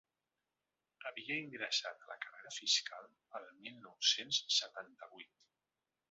Havia 1.09 1.35
ingressat 1.41 2.01
a 2.05 2.09
la 2.11 2.15
carrera 2.23 2.53
fiscal 2.55 3.05
el 3.41 3.45
mil 3.65 3.75
nou-cents 3.83 4.41
setanta-vuit. 4.57 5.37